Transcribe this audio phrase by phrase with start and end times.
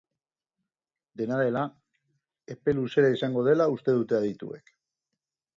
[1.21, 1.65] Dena dela,
[2.55, 4.77] epe luzera izango dela uste dute adituek.